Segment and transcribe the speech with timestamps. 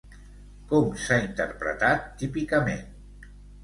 [0.71, 2.87] Com s'ha interpretat, típicament?